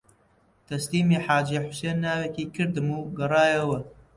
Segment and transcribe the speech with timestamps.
[0.67, 3.79] تەسلیمی حاجی حوسێن ناوێکی کردم و گەڕایەوە